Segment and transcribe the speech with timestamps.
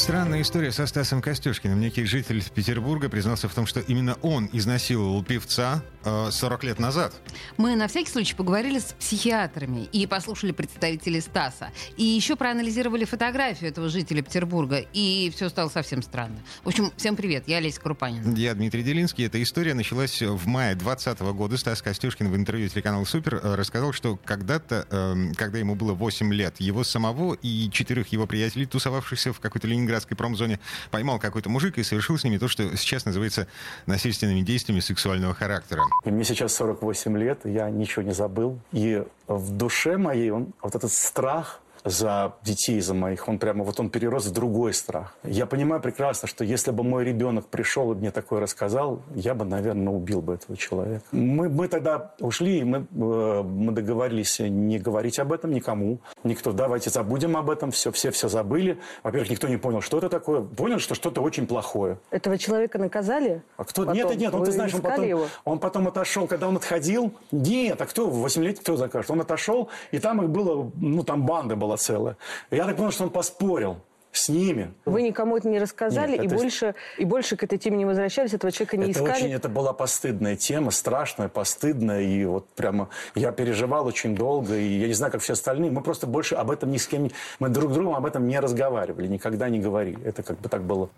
[0.00, 1.78] Странная история со Стасом Костюшкиным.
[1.78, 7.12] Некий житель Петербурга признался в том, что именно он изнасиловал певца э, 40 лет назад.
[7.58, 11.70] Мы на всякий случай поговорили с психиатрами и послушали представителей Стаса.
[11.98, 14.82] И еще проанализировали фотографию этого жителя Петербурга.
[14.94, 16.40] И все стало совсем странно.
[16.64, 17.44] В общем, всем привет.
[17.46, 18.34] Я Олеся Крупанина.
[18.34, 19.26] Я Дмитрий Делинский.
[19.26, 21.58] Эта история началась в мае 2020 года.
[21.58, 26.32] Стас Костюшкин в интервью телеканала «Супер» э, рассказал, что когда-то, э, когда ему было 8
[26.32, 31.78] лет, его самого и четырех его приятелей, тусовавшихся в какой-то ленинградской промзоне, поймал какой-то мужик
[31.78, 33.46] и совершил с ними то, что сейчас называется
[33.86, 35.82] насильственными действиями сексуального характера.
[36.04, 38.58] И мне сейчас 48 лет, я ничего не забыл.
[38.72, 43.80] И в душе моей он, вот этот страх за детей, за моих, он прямо, вот
[43.80, 45.16] он перерос в другой страх.
[45.24, 49.44] Я понимаю прекрасно, что если бы мой ребенок пришел и мне такое рассказал, я бы,
[49.44, 51.04] наверное, убил бы этого человека.
[51.12, 55.98] Мы, мы тогда ушли, и мы, э, мы договорились не говорить об этом никому.
[56.24, 58.78] Никто, давайте забудем об этом, все, все все забыли.
[59.02, 60.42] Во-первых, никто не понял, что это такое.
[60.42, 61.98] Понял, что что-то очень плохое.
[62.10, 63.42] Этого человека наказали?
[63.56, 63.82] А кто?
[63.82, 63.94] Потом?
[63.94, 65.26] Нет, нет, он, Вы ты знаешь, он потом, его?
[65.44, 67.12] он потом отошел, когда он отходил.
[67.30, 69.10] Нет, а кто, 8 лет кто закажет?
[69.10, 72.16] Он отошел, и там их было, ну, там банда была целая.
[72.50, 73.78] И я так понял, что он поспорил
[74.12, 74.74] с ними.
[74.84, 77.84] Вы никому это не рассказали Нет, и, это- больше, и больше к этой теме не
[77.84, 79.10] возвращались, этого человека не это искали?
[79.12, 84.78] очень, это была постыдная тема, страшная, постыдная, и вот прямо я переживал очень долго, и
[84.80, 87.48] я не знаю, как все остальные, мы просто больше об этом ни с кем, мы
[87.50, 90.90] друг с другом об этом не разговаривали, никогда не говорили, это как бы так было.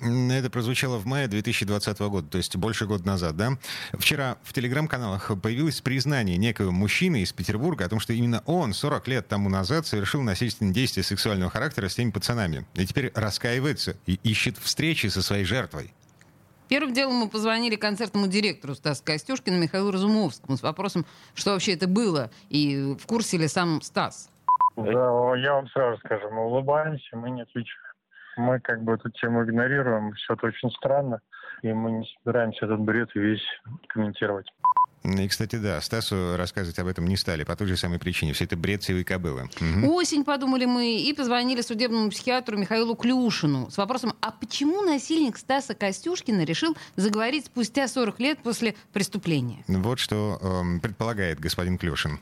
[0.00, 3.52] Это прозвучало в мае 2020 года, то есть больше года назад, да?
[3.92, 9.08] Вчера в телеграм-каналах появилось признание некого мужчины из Петербурга о том, что именно он 40
[9.08, 12.66] лет тому назад совершил насильственные действия сексуального характера с теми пацанами.
[12.74, 15.94] И теперь раскаивается и ищет встречи со своей жертвой.
[16.68, 21.86] Первым делом мы позвонили концертному директору Стаса Костюшкина Михаилу Разумовскому с вопросом, что вообще это
[21.86, 24.28] было, и в курсе ли сам Стас.
[24.76, 27.83] Да, я вам сразу скажу, мы улыбаемся, мы не отвечаем.
[28.36, 31.20] Мы как бы эту тему игнорируем, все это очень странно,
[31.62, 33.42] и мы не собираемся этот бред весь
[33.88, 34.46] комментировать.
[35.04, 38.32] И, кстати, да, Стасу рассказывать об этом не стали по той же самой причине.
[38.32, 39.50] Все это бред сивой кобылы.
[39.60, 39.84] Мгм.
[39.90, 45.74] Осень, подумали мы, и позвонили судебному психиатру Михаилу Клюшину с вопросом, а почему насильник Стаса
[45.74, 49.62] Костюшкина решил заговорить спустя 40 лет после преступления?
[49.68, 52.18] Вот что эм, предполагает господин Клюшин.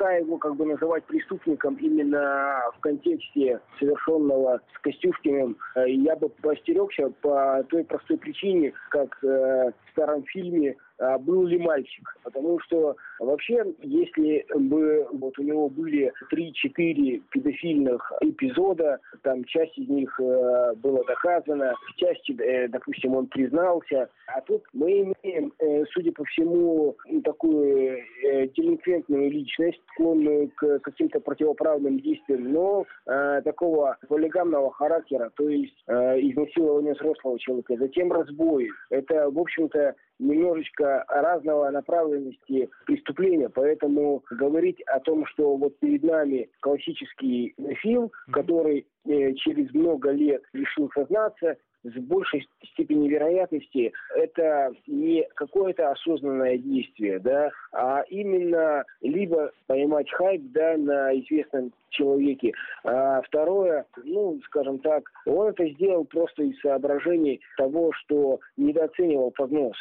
[0.00, 6.30] Пока его как бы называть преступником именно в контексте совершенного с Костюшкиным, э, я бы
[6.30, 10.74] постерегся по той простой причине, как э, в старом фильме
[11.20, 12.16] «Был ли мальчик?».
[12.22, 19.88] Потому что вообще, если бы вот у него были 3-4 педофильных эпизода, там часть из
[19.88, 25.84] них э, была доказана, в части, э, допустим, он признался, а тут мы имеем, э,
[25.92, 33.96] судя по всему, такую э, делинквентную личность, склонную к каким-то противоправным действиям, но э, такого
[34.08, 38.68] полигамного характера, то есть э, изнасилование взрослого человека, затем разбой.
[38.90, 46.48] Это, в общем-то, немножечко разного направленности преступления, поэтому говорить о том, что вот перед нами
[46.60, 55.26] классический фильм, который э, через много лет решил сознаться, с большей степени вероятности это не
[55.34, 62.52] какое-то осознанное действие, да, а именно либо поймать хайп, да, на известном человеке.
[62.84, 69.76] А второе, ну, скажем так, он это сделал просто из соображений того, что недооценивал прогноз.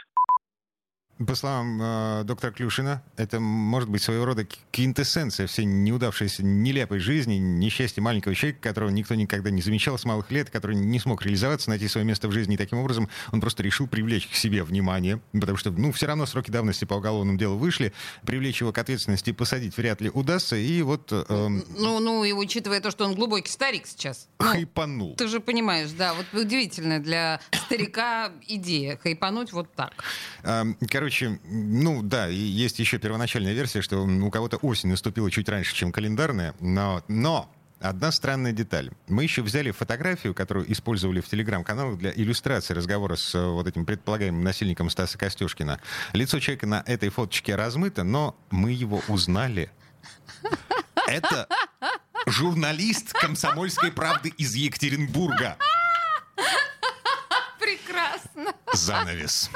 [1.27, 7.33] По словам э, доктора Клюшина, это может быть своего рода квинтэссенция всей неудавшейся, нелепой жизни,
[7.35, 11.69] несчастья маленького человека, которого никто никогда не замечал с малых лет, который не смог реализоваться,
[11.69, 12.53] найти свое место в жизни.
[12.53, 16.25] И таким образом он просто решил привлечь к себе внимание, потому что, ну, все равно
[16.25, 17.91] сроки давности по уголовному делу вышли,
[18.25, 22.79] привлечь его к ответственности посадить вряд ли удастся, и вот э, Ну, ну, и учитывая
[22.79, 24.29] то, что он глубокий старик сейчас.
[24.39, 25.15] ну, хайпанул.
[25.17, 29.91] Ты же понимаешь, да, вот удивительная для старика идея хайпануть вот так.
[30.43, 30.65] А,
[31.09, 35.73] Короче, ну да, и есть еще первоначальная версия, что у кого-то осень наступила чуть раньше,
[35.73, 38.91] чем календарная, но, но одна странная деталь.
[39.07, 43.87] Мы еще взяли фотографию, которую использовали в телеграм-каналах для иллюстрации разговора с э, вот этим
[43.87, 45.81] предполагаемым насильником Стаса Костюшкина.
[46.13, 49.71] Лицо человека на этой фоточке размыто, но мы его узнали.
[51.07, 51.47] Это
[52.27, 55.57] журналист «Комсомольской правды» из Екатеринбурга.
[57.59, 58.53] Прекрасно.
[58.73, 59.49] Занавес.